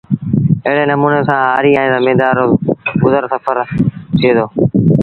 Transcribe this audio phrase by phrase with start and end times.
[0.65, 3.23] ايڙي نموٚني سآݩ هآريٚ ائيٚݩ زميݩدآر روسڦر گزر
[4.19, 4.45] ٿئي دو